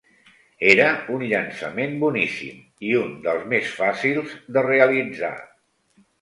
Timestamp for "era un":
0.69-1.25